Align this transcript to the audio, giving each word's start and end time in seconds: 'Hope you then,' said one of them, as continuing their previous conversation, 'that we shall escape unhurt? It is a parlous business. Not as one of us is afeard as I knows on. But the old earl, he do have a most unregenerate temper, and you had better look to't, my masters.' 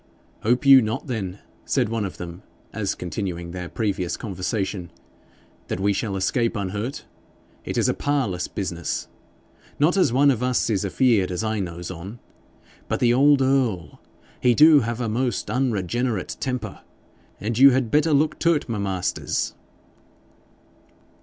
'Hope 0.41 0.65
you 0.65 0.81
then,' 1.05 1.37
said 1.63 1.87
one 1.89 2.05
of 2.05 2.17
them, 2.17 2.41
as 2.73 2.95
continuing 2.95 3.51
their 3.51 3.69
previous 3.69 4.17
conversation, 4.17 4.89
'that 5.67 5.79
we 5.79 5.93
shall 5.93 6.15
escape 6.15 6.55
unhurt? 6.55 7.05
It 7.65 7.77
is 7.77 7.87
a 7.87 7.93
parlous 7.93 8.47
business. 8.47 9.07
Not 9.77 9.97
as 9.97 10.11
one 10.11 10.31
of 10.31 10.41
us 10.41 10.71
is 10.71 10.83
afeard 10.83 11.29
as 11.29 11.43
I 11.43 11.59
knows 11.59 11.91
on. 11.91 12.17
But 12.87 12.99
the 12.99 13.13
old 13.13 13.43
earl, 13.43 14.01
he 14.39 14.55
do 14.55 14.79
have 14.79 14.99
a 14.99 15.07
most 15.07 15.51
unregenerate 15.51 16.35
temper, 16.39 16.81
and 17.39 17.59
you 17.59 17.69
had 17.69 17.91
better 17.91 18.11
look 18.11 18.39
to't, 18.39 18.67
my 18.67 18.79
masters.' 18.79 19.53